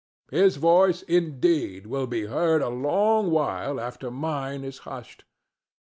[0.31, 5.25] His voice, indeed, will be heard a long while after mine is hushed.